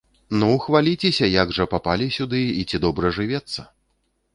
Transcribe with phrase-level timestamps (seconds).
[0.43, 3.73] Ну, хваліцеся, як жа папалі сюды і ці добра жывецца?